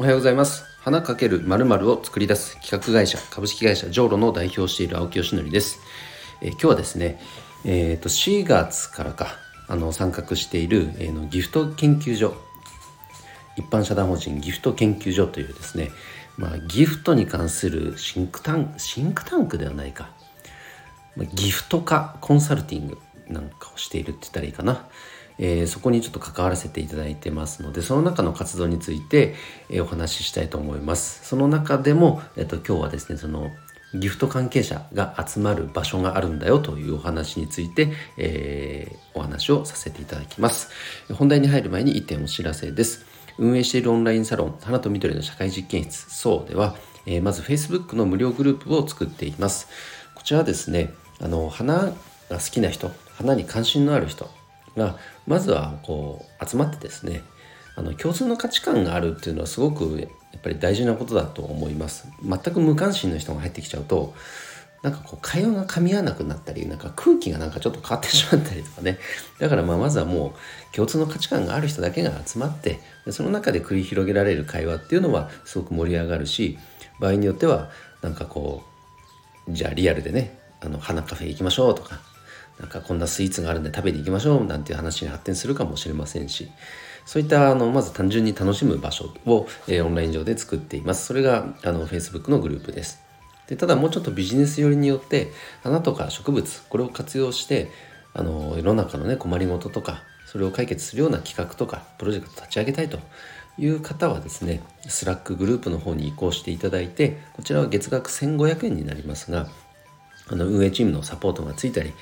[0.00, 0.64] おはようございます。
[0.78, 5.78] 花かけるまるを作り出す企画会社株式会社ジョーロの代表している青木よしのりです、
[6.40, 7.20] え、今日はですね
[7.66, 9.36] えっ、ー、と4月からか
[9.68, 12.32] あの参画している、えー、のギフト研究所
[13.58, 15.90] 一般社団法人ギフト研究所というですね
[16.38, 20.08] まあ、ギフトに関するシンクタンクシンクタンクではないか、
[21.14, 22.98] ま、ギフト化コンサルティング
[23.28, 24.88] なんかをしているって言ったらいいかな、
[25.42, 29.34] えー、そこにちょっと関わらせていただいてますのでその中の活動について、
[29.70, 31.26] えー、お話ししたいと思います。
[31.26, 33.50] その中でも、えーと、今日はですねその
[33.94, 40.70] ギフト関係者が集まる場所があるんだよというお話について、えー、お話をさせていただきます。
[41.14, 43.06] 本題に入る前に1点お知らせです。
[43.38, 46.76] 運営しているオンラインサロン花と緑の社会実験室そうでは、
[47.06, 49.68] えー、まず Facebook の無料グループを作っています。
[50.14, 51.94] こちらはですねあの花
[52.28, 54.28] が好きな人花に関心のある人
[54.76, 57.22] がまずはこう集まってですね
[57.76, 60.00] あの共通の価値観があるっていうのはすごく
[60.32, 62.08] やっぱり大事なことだと思います。
[62.22, 64.14] 全く無関心の人が入ってきちゃうと
[64.82, 68.98] なんかこう会話が噛み合わなくなったりなんか空気がなんかちょっと変わってしまったりとかね。
[69.38, 70.34] だからまあまずはも
[70.72, 76.58] う共通の価値観がある人だけが集まってその中で繰り広げられる会話っていうのはすごく盛り上がるし
[76.98, 77.70] 場合によっては
[78.02, 78.62] なんかこ
[79.48, 82.00] うじゃあリアルでねあの花カフェ行きましょうとか
[82.60, 86.50] なんかこんなスイーツがあるんで食べに行きましょうなんていう話に発展するかもしれませんし
[87.06, 91.06] そういったあのまず単純に楽しむ場所を、えー、オンライン上で作っています。
[91.06, 93.02] それがあの Facebook のグループです。
[93.48, 97.68] でただもうちょっとビジネス寄りによって花とか植物これを活用して
[98.14, 102.98] あの世の中のね困りごととかそれを解決するような企画とかプロジェクト立ち上げたいと。
[103.58, 109.48] いう方はですね Slack グループの方に移行していただいてこちらは月額1500円になりますが
[110.28, 111.92] あの運営チームのサポートがついたり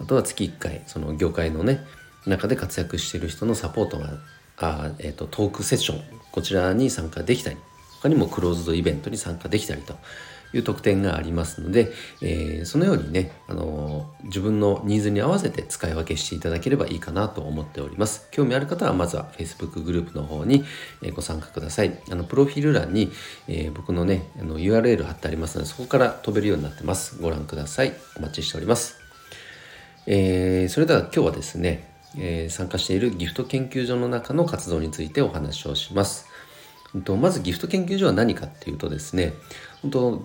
[0.00, 1.80] あとは月1回その業界のね
[2.26, 4.18] 中で活躍している人のサポートが
[4.56, 7.56] あ、えーと、トークセッションこちらに参加できたり
[8.00, 9.94] 他にもクローズドイベントに参加できたりと
[10.52, 18.28] いう特典がありますので、えー、そのようにね、あのー、自分のニーズに合わせて使い分けしていただければいいかなと思っております。
[18.30, 20.64] 興味ある方はまずは Facebook グループの方に
[21.14, 21.98] ご参加ください。
[22.10, 23.10] あのプロフィール欄に、
[23.48, 27.20] えー、僕のねあの URL 貼ってありますのでそこから飛べるようになってます。
[27.20, 27.92] ご覧ください。
[28.16, 29.03] お待ちしております。
[30.06, 31.88] えー、それでは今日はですね、
[32.18, 36.26] えー、参加しているギフト研究所の中の活動についてお話をします。
[37.20, 39.32] まずギフト研究所は何かっていうとですね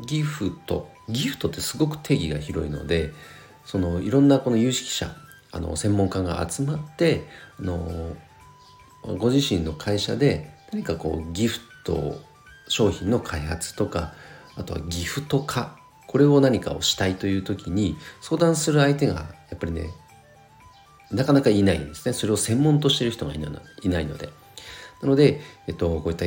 [0.06, 3.12] ギフトギフトってすごく定義が広いので
[3.66, 5.16] そのいろんなこの有識者
[5.52, 7.24] あの専門家が集まって
[7.60, 8.16] あの
[9.18, 12.22] ご自身の会社で何かこうギフト
[12.68, 14.14] 商品の開発とか
[14.56, 15.79] あとはギフト化
[16.10, 19.92] これを何かをしたいという時に相談する相手がやっぱりね
[21.12, 22.14] なかなかいないんですね。
[22.14, 24.30] それを専門としてる人がいないので。
[25.04, 26.26] なので、えっと、こういった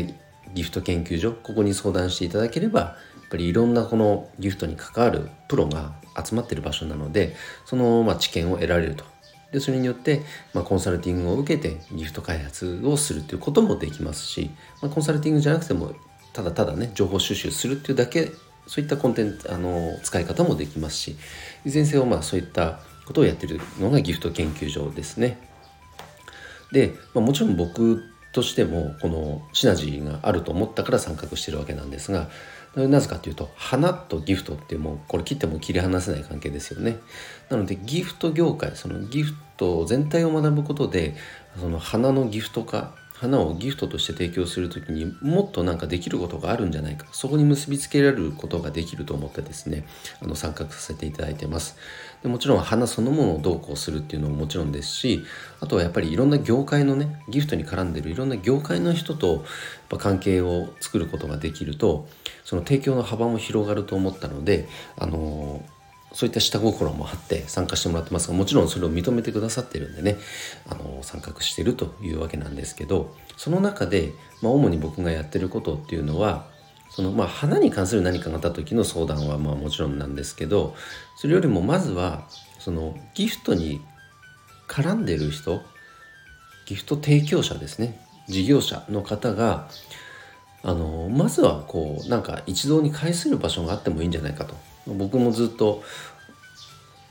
[0.55, 5.95] ギフト研究所ここに相談していただければやっぱりいろんなこのギフトに関わるプロが
[6.25, 9.05] 集まってる場所なのでそのまあ知見を得られると。
[9.51, 10.23] でそれによって、
[10.55, 14.51] まあ、コンサルティングを受けてギフト開発をするということもできますし、
[14.81, 15.93] まあ、コンサルティングじゃなくても
[16.33, 18.31] ただただね情報収集するっていうだけ
[18.73, 21.17] そういったコンテンツあの使い方もできますし
[21.67, 25.37] いずれにせよまあそういったことをやってるのがギフト研究所ですね。
[26.73, 28.03] で、まあ、もちろん僕
[28.33, 32.31] としてもこのシナジーがあると思ったから参画してるわけなんですが
[32.75, 36.97] なぜかというと花とギフトってもうこれ切っても切り離せない関係ですよね
[37.51, 41.15] なのでギフト業界そのギフト全体を学ぶことで
[41.61, 47.07] その花のギフト化花をギフトとして提供する時にもっとなんかできることがあるんじゃないか。
[47.13, 49.87] そこに結びつけられることができると思ってですね
[50.21, 51.77] あの参画させていただいてます。
[52.25, 55.23] でもちろん花そのものをどうこうするっていうのももちろんですし
[55.61, 59.43] あとはやっぱりいろんな業界のねギフトに絡んでるいろんな業界の人とやっ
[59.91, 62.09] ぱ関係を作ることができると
[62.45, 65.82] その提供の幅も広がると思ったのであのー
[66.13, 70.19] そういった下心もあって参加してもらってますがもちろんそれを認めてくださってるんでね
[70.69, 76.47] あの参画してるというわけなんですけどその中で、まあ、主に僕がやってることっていうのは
[76.91, 80.75] そのまあ花に関する何かがあった時の相談はまあもちろんなんですけど
[81.17, 82.29] それよりもまずは
[82.59, 83.81] そのギフトに
[84.69, 85.63] 絡んでる人
[86.67, 87.99] ギフト提供者ですね
[88.29, 89.69] 事業者の方が
[90.63, 94.55] あのまずはこうなんか一堂に会する場所があってもいいんじゃないかと。
[94.87, 95.83] 僕もずっと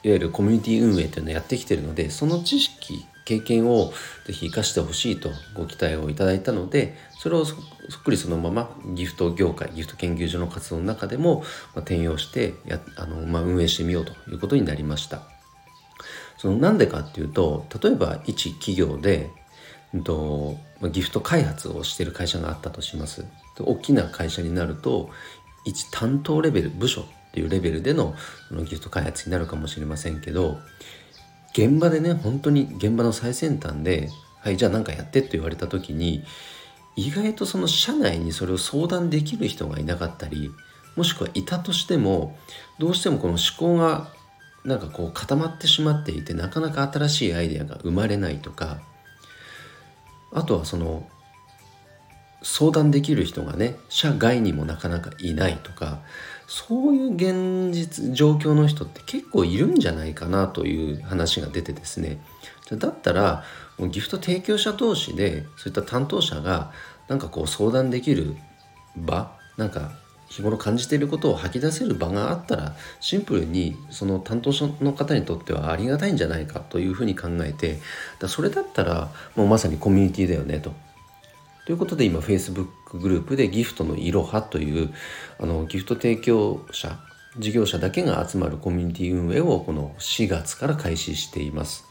[0.04, 3.94] いわゆるコミュニティ運営というのをやってきてるのでその知識経験を
[4.26, 11.44] ぜひ生かしてほしいとご期待をいただいたのでそれをそっくりそのままギフト業界ギフト研究所の活動の中でも、
[11.76, 15.22] ま転用してやあの、まあ、運営してみようということになりました。
[16.38, 19.30] そのなんでかっていうと例えば一企業で
[19.94, 20.58] うんと
[20.92, 23.26] ギフト開発をしてる会社があったとします
[23.60, 25.12] 大きな会社になると
[25.66, 28.14] 一担当レベル部署っていうレベルでの
[28.50, 30.60] そのギフト開発になるかもしれませんけど
[31.54, 36.24] 現場でね本当に現場の最先端で「はいじゃあ何かやって」って言われた時に
[36.96, 40.52] 意外とその社内にそれを相談できる人がいなかったり
[40.98, 42.38] もしくはいたとしても
[42.80, 44.10] どうしてもこの思考が
[44.66, 48.80] なんかこう固まってしまっていてなかなか新しいアイデアが生まれないとか
[50.34, 51.08] あとはその
[52.44, 56.02] 相談できる人がね社外にもなかなかいないとか
[56.54, 62.20] そういう現実状況の人って結構いるんじゃないかなという話が出てですね
[62.70, 63.46] だったら
[63.80, 66.74] もうギフト提供者同士でそういった担当者が
[67.08, 68.36] なんかこう相談できる
[68.98, 69.94] 場なんか
[70.28, 77.80] 日頃感じていることを吐き出せる場があったらシンプルにその担当者の方にとってはありがたいんじゃないかというふうに考えて
[78.20, 80.74] だそれだったらもうまさにコミュニティだよねと。
[81.66, 84.94] ということで今 Facebook グループでギフトのいろはという
[85.40, 87.00] あのギフト提供者
[87.38, 91.86] 事業者だけが集まるコミュニティ運営をこの4月から開始しています。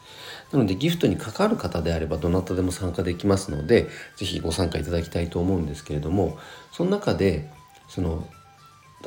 [0.52, 6.38] なのでギフトに関わる方であればどなたでも参加できますので是非ご参加いただきたいと思うんですけれども
[6.72, 7.48] その中で
[7.88, 8.26] その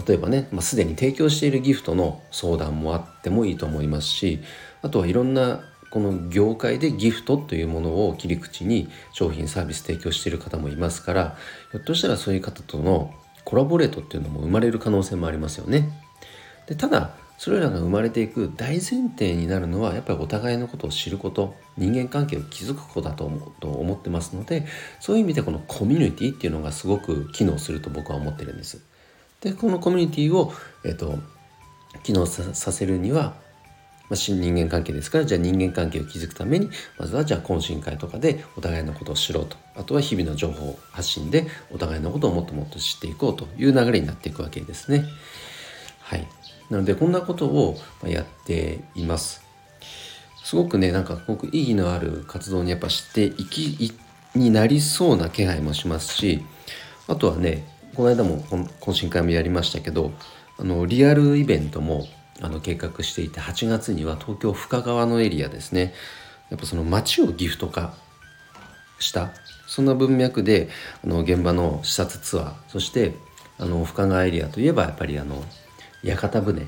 [0.08, 4.40] 例えばね、まあ、すでに提供しているギフトの相談もあってもいいと思いますし
[4.82, 5.64] あとはいろんな
[5.94, 11.38] この業界でギフトというものを切り口に商品サービス提供している方もいますから
[11.70, 13.14] ひょっとしたらそういう方との
[13.44, 15.92] コラボレートっていうのも生まれる可能性もありますよね。
[16.66, 24.66] でただそれらが生まれていく大前提になるのはやっぱりお互いのことを知ること人間関係を築くことだと思と思ってますので
[25.00, 28.84] そういう意味でこのコミュニティっていうのがすごく機能すると僕は思ってるんです。
[29.42, 30.54] でこのコミュニティを、
[30.84, 31.20] えーと、
[32.02, 33.43] 機能させるには、
[34.14, 36.70] まあ、新人間関係ですからじゃあ人間関係を築くために
[37.00, 45.06] まずはじゃあ懇親会とかでお互いのことを知ろうとあとは日々の情報発信でお互いのことをもっともっと知っていこうという流れになっていくわけですね。
[46.00, 46.28] はい
[46.70, 47.76] なのでこんなことを
[48.06, 49.42] やっています。
[50.44, 53.94] すごくねなんかすごく意義のある活動にやっぱしていき
[54.36, 56.44] になりそうな気配もしますし
[57.08, 60.12] あとはねこの間も懇親会もやりましたけど
[60.60, 62.06] あのリアルイベントも
[62.42, 65.94] あの計画していて8月には東京深川のエリアですね。
[66.50, 67.94] やっぱその街をギフト化
[69.00, 69.32] した
[69.68, 70.70] そんな文脈で
[71.04, 73.16] あの現場の視察ツアーそして
[73.58, 75.44] あの深川エリアといえばやっぱりあの
[76.04, 76.68] 屋形船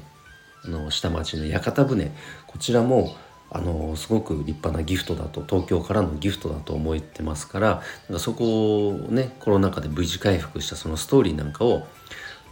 [0.64, 2.12] あの下町の屋形船
[2.48, 3.16] こちらも
[3.52, 7.82] あのすごく立派なギフトだと東京からのギフトだと思ってますから
[8.18, 11.88] そこをねコロナ禍で V 字回復したそのストーリーなんかを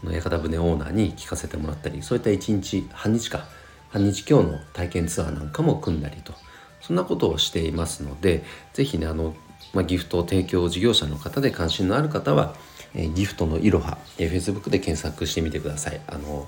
[0.03, 3.45] の屋形船オーナーに聞かせてもらったりそういった1日半日か
[3.89, 6.33] 半日今日の体験ツアーなんかも組んだりと
[6.81, 9.35] そんなことをしていますので是非ねあの、
[9.73, 12.55] まあ、ギフト提供事業者の方で関心のある方は、
[12.93, 16.01] え、ギフトのいろは、え、Facebook で検索してみてください。
[16.07, 16.47] あの